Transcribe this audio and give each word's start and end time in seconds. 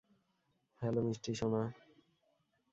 Hello, 0.81 1.01
মিষ্টি 1.01 1.31
সোনা। 1.35 1.61